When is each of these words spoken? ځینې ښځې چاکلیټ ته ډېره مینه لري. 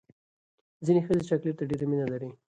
ځینې 0.85 1.01
ښځې 1.07 1.23
چاکلیټ 1.29 1.55
ته 1.59 1.63
ډېره 1.69 1.85
مینه 1.89 2.05
لري. 2.13 2.29